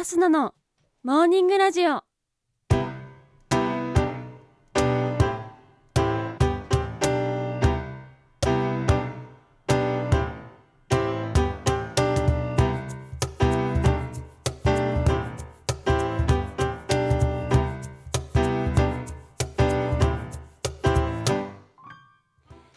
[0.00, 0.54] アスナの
[1.02, 2.02] モーニングラジオ。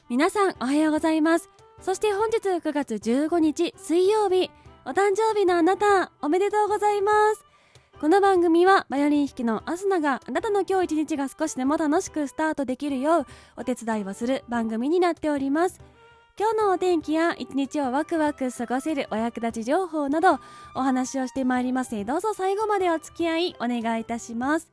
[0.09, 1.49] 皆さんおはようございます。
[1.79, 4.51] そして本日9月15日水曜日。
[4.85, 7.45] お誕生日のあなたおめでとうございます。
[8.01, 15.79] この番組はバイオリン弾きのアスナがあなたの今日一日が少しでも楽しくスタートできるようお手伝いをする番組になっております。
[16.37, 20.39] 今日のお天気や一日をワクワク過ごせるお役立ち情報など
[20.75, 21.93] お話をしてまいります。
[21.93, 24.69] のでどうぞ最後までお付き合いお願いいたします。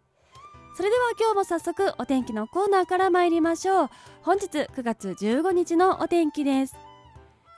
[0.76, 3.90] それでは今日も早速お天気のコーナーから参りましょう。
[4.22, 6.89] 本日9月15日のお天気です。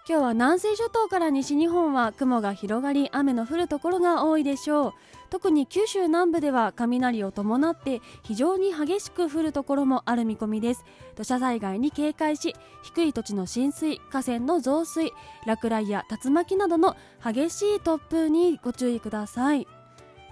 [0.04, 4.92] 今日は南西諸島から西日本は雲が広がり雨の降るところが多いでしょう。
[5.30, 10.84] 特に九州南部では雷を伴って非常に激しく降るところもある見込みです。
[11.14, 15.12] 土砂災害に警戒し低い土地の浸水河川の増水
[15.46, 19.68] 落雷や竜巻などの激しい突風にご注意ください。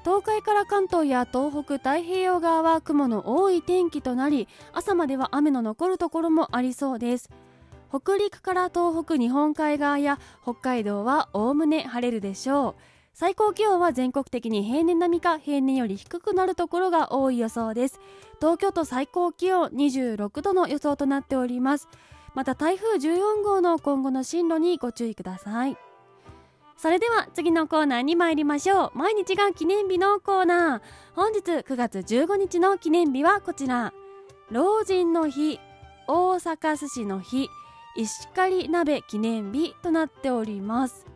[0.03, 7.31] 東海から関東や東北太平洋側は雲の多い天気となり朝までは雨の残るところもありそうです。
[7.91, 12.83] 北陸から東北日本海側や北海道はおおむね晴れるでしょう。
[13.13, 18.01] 最高気温は全国的に平年並みか平年より低くなるところが多い予想です。
[18.39, 21.89] 東京都最高気温26度の予想となっております。
[22.35, 25.77] また台風14号の今後の進路にご注意ください。
[26.77, 28.91] それでは次のコーナーに参りましょう。
[28.95, 30.81] 毎日が記念日のコーナー。
[31.15, 33.93] 本日9月15日の記念日はこちら。
[34.51, 35.61] 老人の日
[36.07, 37.49] 大阪寿司の日。
[37.97, 41.07] 石狩鍋記念日となっております。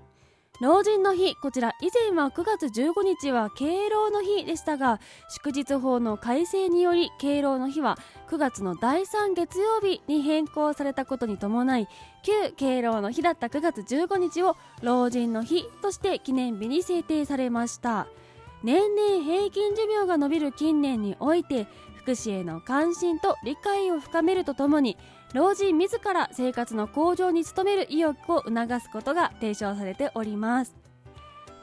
[0.60, 11.88] 老人の日こちら以前は9月15日は敬老の日でしたが祝日法の改正により敬老の日は9月の第3月曜日に変更されたことに伴い
[12.22, 18.06] 旧敬老の日だった9月15日を老人の日として記念日に制定されました。
[18.62, 24.96] 年々平均寿命が伸びる近年において福祉への関心と理解を深めるとともに
[25.34, 30.76] 老人自ら生活の向上に努める意欲を促すことが提唱されております。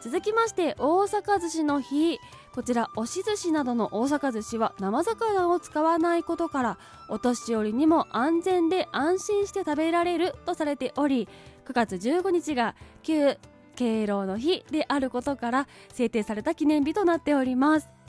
[0.02, 2.20] 続きまして大阪寿司の日。
[2.54, 6.78] こちら押し寿司などの大阪寿司は生魚を使わないことから
[7.08, 11.30] お年寄りにも安全で安心して食べられるとされており
[11.66, 13.38] 9月15日が旧
[13.78, 18.01] 敬老の日であることから制定された記念日となっております。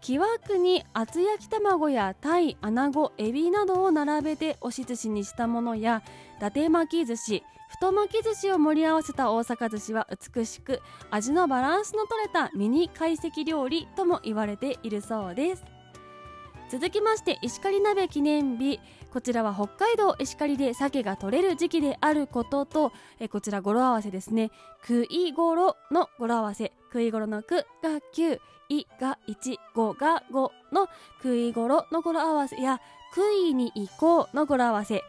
[0.00, 6.02] 木枠に厚焼き卵や鯛、穴子、エビなどを並べて押し寿司にしたものや
[6.38, 10.80] 伊達巻き寿司太巻き寿司を盛り合わせた大阪寿司は美しく
[11.10, 15.64] 味のバランスの取れたミニ懐石料理とも言われているそうです。
[16.68, 18.80] 続きまして石狩鍋記念日。
[19.12, 24.50] こちらは北海道石狩で鮭が取れる時期であることとえこちら語呂合わせですね。
[24.80, 26.72] 食いごろの語呂合わせ。
[26.92, 30.88] 食いごろの句が9いが1、5が5の
[31.22, 32.80] 食いごろの語呂合わせや
[33.14, 35.02] 食いに行こうの語呂合わせ。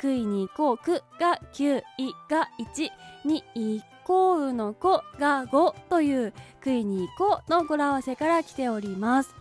[0.00, 2.88] 食いに行こうくが9、いが1
[3.24, 9.34] に行こうの子が5という食いに行こうの語呂合わせから来ております。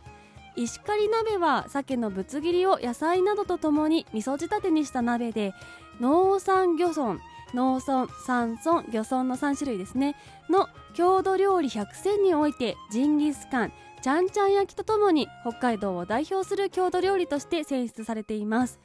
[0.56, 5.54] 石狩鍋は鮭のぶつ切りを野菜などとともに味噌仕立てにした鍋で
[6.00, 7.20] 農産漁村
[7.54, 10.16] 農村山村漁村の3種類ですね。
[10.50, 18.80] の郷土料理100選においてジンギスカンちゃんちゃん焼きとともに北海道を代表する郷土料理として選出されています。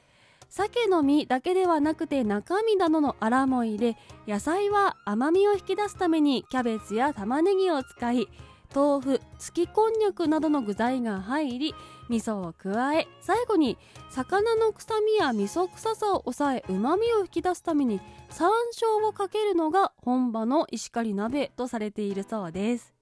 [0.48, 3.96] 鮭の身だけではなくて中身などのあらも入れ
[4.28, 8.28] 野菜は甘みを引き出すためにキャベツや玉ねぎを使い
[8.74, 11.74] 豆腐月こんにゃくなどの具材が入り
[12.08, 13.78] 味噌を加え最後に
[14.10, 18.00] 魚の臭みや味噌臭さを抑えうまみを引き出すために
[18.30, 22.94] 山椒をかけるのが本場の石狩鍋とされているそうです。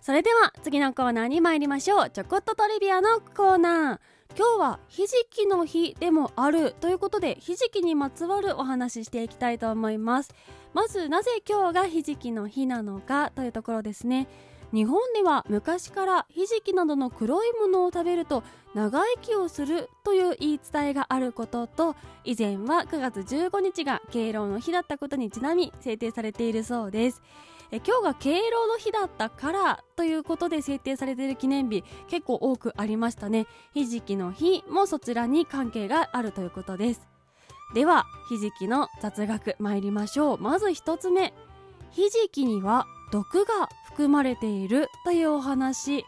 [0.00, 3.98] それでは次のコーナーに参りましょうちょこっとトリビアのコーナー。
[4.36, 10.34] 今日はひじきの日でもあるということでひじきにまつわるお話ししていきたいと思います。
[10.72, 14.28] まずなぜ今日がひじきの日なのかというところですね。
[14.72, 18.42] 日本では昔からひじきなどの黒いものを食べると
[18.74, 27.22] 長生きをするという言い伝えがあることと以前は9月15日が敬老の日だったことにちなみ制定されているそうです。
[27.70, 33.46] え今日が敬老の日だったからということで制定されている記念日結構多くありましたね。
[33.74, 37.08] ひじきの日もそちらに関係があるということです。
[37.74, 40.38] ではひじきの雑学参りましょう。
[40.38, 41.34] まず1つ目。
[41.90, 46.04] ひじきには毒が含まれているというお話。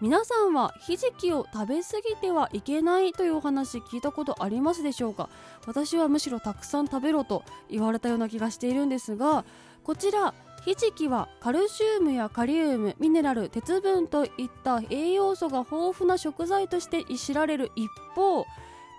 [0.00, 5.28] 皆さんはひじきを食べ過ぎてはいけないというお話聞いたことありますでしょうか？
[5.66, 9.44] 私はむしろたくさん食べろと言われたような気がしているんですが
[9.84, 10.34] こちら
[10.64, 14.30] ひじきはカルシウムやカリウムミネラル鉄分といっ
[14.64, 18.44] た栄養素が豊富な食材として知られる一方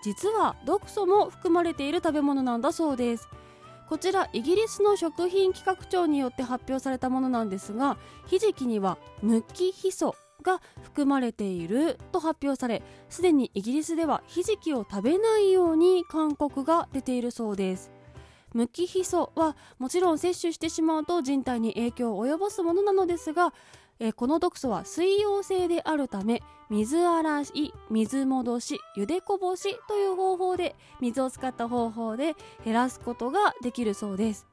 [0.01, 3.27] 実は毒素も含まれている食べ物なんだそうです。
[3.89, 7.97] こちらイギリスの食品企画庁によって発表されたものなんですが
[8.27, 17.91] ひじきには無機ヒ素が含まれていると発表されすでにイギリスではひじきを食べないように勧告が出ているそうです。
[18.53, 23.53] 無機ヒ素はもちろん摂取してしまうと人体に影響を及ぼすものなのですが
[23.99, 34.47] えこの毒素は水溶性であるため水洗い水戻し茹でこぼしという方法で水を使った方法で減らすことができるそうです。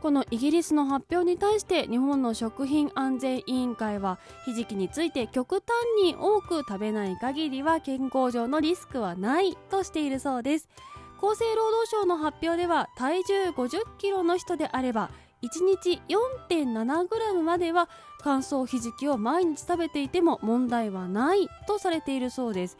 [0.00, 10.68] このイギリスの発表に対して日本の食品安全委員会はひじきについて極端に多く食べない限りは健康上のリスクはないとしているそうです。
[11.16, 15.10] 厚生労働省の発表では体重50キロの人であれば
[15.44, 16.00] 1日
[16.48, 17.88] 4.7g までは
[18.22, 22.78] 乾燥ひじきを毎日食べていても問題はないとされているそうです。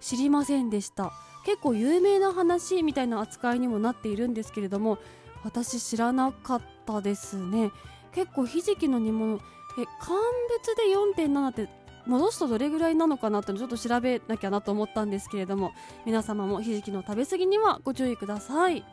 [0.00, 1.12] 知りませんでした。
[1.44, 4.98] 結構有名な話みたいな扱いにもなっているんですけれども
[5.42, 7.70] 私知らなかったですね。
[8.12, 9.36] 結構ひじきの煮物
[9.78, 11.68] え乾物で4.7って
[12.06, 15.72] 戻すとどれぐらいなのかなってちょっと調べなきゃなと思ったんですけれども
[16.06, 18.84] 皆様もひじきの食べ過ぎにはご注意ください。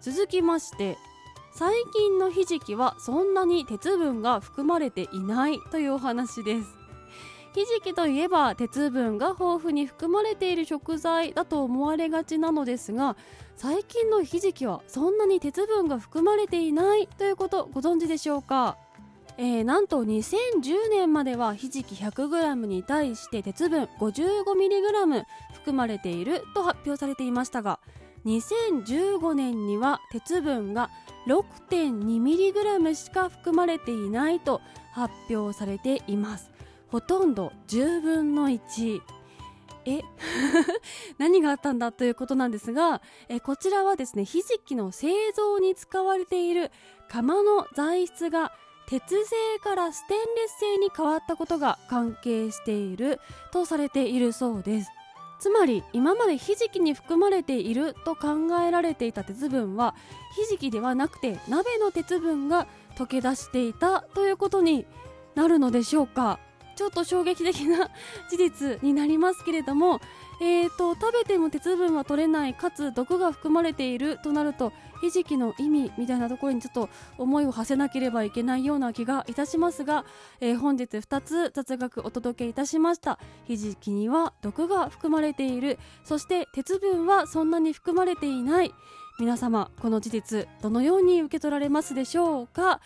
[0.00, 0.96] 続きまして
[1.54, 6.74] 最近のひじきはそんなに鉄分が含まれていないというお話です。
[7.54, 13.14] ひじきといえば鉄分が豊富に含まれている食材だと思われがちなのですが
[13.56, 18.78] 最近のひじきはそんなに鉄分が含まれていないということご存知でしょうか？
[19.36, 27.80] えー、なんと2010年まではひじき 100g に対して鉄分 55mg 含まれていると発表されていましたが
[28.26, 30.90] 2015年には鉄分が
[31.26, 34.60] 6.2mg しか含まれていないと
[34.92, 36.50] 発表されています。
[36.88, 39.00] ほとんど10分の1
[39.86, 40.00] え？
[41.18, 46.70] 何があったんだということなんですがえこちらはですねひじきの製造に使われている
[47.08, 48.52] 釜の材質が
[48.86, 53.20] 鉄製からステンレス製に変わったことが関係している
[53.50, 54.90] とされているそうです。
[55.42, 58.28] つまり今までひじきに含まれていると考
[58.64, 59.96] えられていた鉄分は
[60.36, 64.86] ひじきではなくて鍋の鉄分が溶け出していたということに
[65.34, 66.38] なるのでしょうか。
[66.76, 67.90] ちょっと衝撃的な
[68.30, 70.00] 事実になりますけれども、
[70.44, 80.04] えーと、食べても鉄分は取れないかつ毒が含まれているとなるとひじきの意味みたいなところにちょっと思いを馳せなければいけないような気がいたしますが、
[80.40, 83.20] えー、本日2つ雑学お届けいたしました。
[83.44, 88.74] ひじきには毒が含まれているそして鉄分はそんなに含まれていない。
[89.20, 92.80] 皆様この事実どのように受け取られますでしょうか？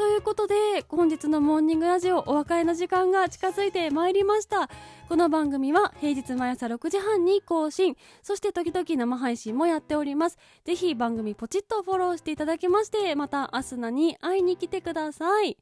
[0.00, 0.54] ということで
[0.88, 4.70] 本日のモーニングラジオお別れの時間が近づいてまいりました。
[5.10, 7.98] この番組は平日毎朝6時半に更新。
[8.22, 10.38] そして時々生配信もやっております。
[10.64, 15.58] ぜひ番組ポチッとフォローしていただきましてまたアスナに会いに来てください。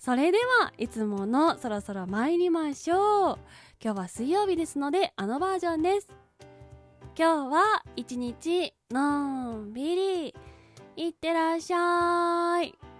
[0.00, 3.38] それではいつものそろそろ参りましょう。
[3.80, 6.08] 今日は水曜日ですのであのバージョンです。
[7.16, 10.34] 今日は一日のんびり
[10.96, 12.93] いってらっしゃい。